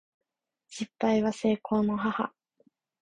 [0.67, 2.33] 失敗は成功の母